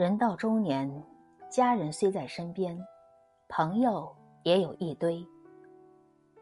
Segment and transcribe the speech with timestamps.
[0.00, 0.90] 人到中年，
[1.50, 2.74] 家人虽在身边，
[3.50, 4.10] 朋友
[4.44, 5.22] 也有一堆。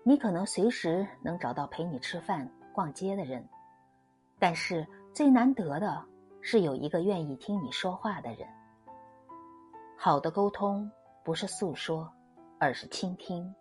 [0.04, 3.44] 你可能随时能找到陪你吃饭、逛街的人，
[4.38, 6.00] 但是最难得的
[6.40, 8.46] 是有一个愿意听你说话的人。
[9.96, 10.88] 好的沟通
[11.24, 12.08] 不是诉说，
[12.60, 13.52] 而是倾听。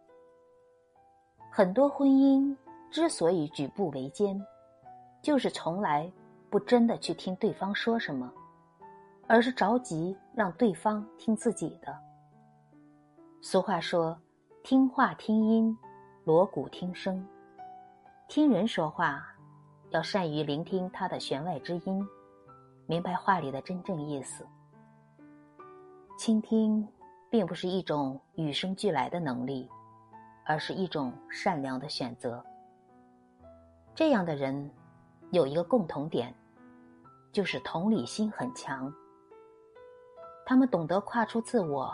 [1.49, 2.55] 很多婚姻
[2.91, 4.39] 之所以举步维艰，
[5.23, 6.07] 就是从来
[6.51, 8.31] 不真的去听对方说什么，
[9.27, 11.95] 而是着急让对方听自己的。
[13.41, 14.19] 俗话说
[14.63, 15.77] ：“听话听音，
[16.23, 17.25] 锣鼓听声。”
[18.27, 19.23] 听人说话，
[19.89, 22.07] 要善于聆听他的弦外之音，
[22.85, 24.45] 明白话里的真正意思。
[26.17, 26.87] 倾听，
[27.29, 29.69] 并不是一种与生俱来的能力。
[30.49, 32.41] 而是一种善良的选择。
[33.93, 34.71] 这样的人
[35.31, 36.33] 有一个共同点，
[37.33, 38.89] 就是同理心很强。
[40.49, 41.93] 他们懂得跨出自我，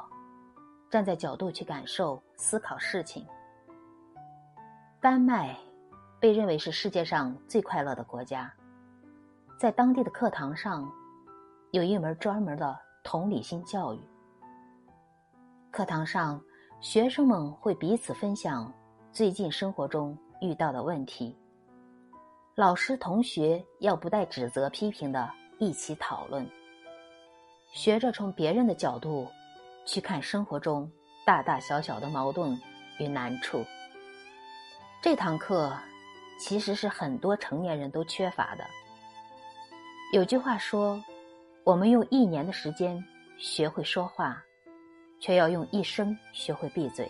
[0.88, 3.26] 站在角度去感受、思考事情。
[5.02, 5.58] 丹麦
[6.20, 8.54] 被认为是世界上最快乐的国家，
[9.60, 10.88] 在当地的课堂上
[11.72, 14.00] 有一门专门的同理心教育。
[15.72, 16.40] 课堂上。
[16.82, 18.70] 学生们会彼此分享
[19.10, 21.34] 最近生活中遇到的问题。
[22.56, 26.46] 老师、同学要不带指责、批评的一起讨论，
[27.74, 29.28] 学着从别人的角度
[29.86, 30.90] 去看生活中
[31.26, 32.58] 大大小小的矛盾
[33.00, 33.66] 与难处。
[35.02, 35.76] 这堂课
[36.40, 38.64] 其实是很多成年人都缺乏的。
[40.14, 41.04] 有句话说
[41.66, 43.04] ：“我们用一年的时间
[43.38, 44.42] 学会说话。”
[45.20, 47.10] 却要用一生学会闭嘴。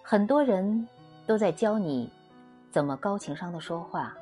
[0.00, 0.86] 很多人
[1.26, 2.08] 都在教你
[2.70, 4.16] 怎么高情商的说话，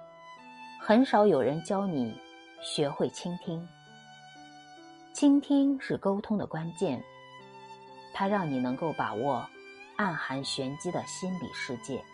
[0.81, 2.19] 很少有人教你
[2.63, 3.63] 学会倾听。
[5.17, 7.03] 倾听是沟通的关键，
[8.13, 9.49] 它让你能够把握
[9.97, 12.05] 暗含玄机的心理世界。